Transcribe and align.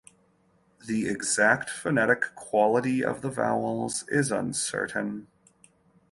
The 0.87 1.07
exact 1.07 1.69
phonetic 1.69 2.33
quality 2.33 3.05
of 3.05 3.21
the 3.21 3.29
vowels 3.29 4.03
is 4.07 4.31
uncertain. 4.31 5.27